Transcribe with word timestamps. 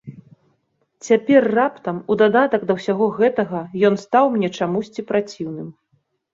Цяпер 1.07 1.41
раптам, 1.59 1.99
у 2.15 2.17
дадатак 2.23 2.65
да 2.71 2.77
ўсяго 2.79 3.11
гэтага, 3.21 3.63
ён 3.93 4.03
стаў 4.07 4.25
мне 4.39 4.53
чамусьці 4.57 5.01
праціўным. 5.15 5.69